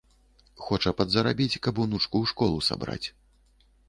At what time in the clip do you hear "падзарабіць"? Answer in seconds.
1.01-1.61